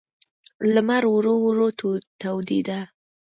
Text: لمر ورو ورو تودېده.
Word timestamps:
لمر 0.73 1.03
ورو 1.13 1.33
ورو 1.45 1.67
تودېده. 2.21 2.79